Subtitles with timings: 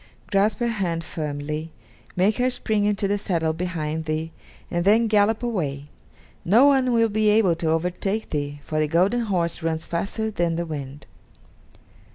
[0.31, 1.71] Grasp her hand firmly;
[2.15, 4.31] make her spring into the saddle behind thee,
[4.71, 5.85] and then gallop away;
[6.43, 10.55] no one will be able to overtake thee, for the golden horse runs faster than
[10.55, 11.05] the wind."